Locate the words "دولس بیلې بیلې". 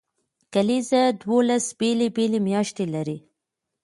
1.23-2.39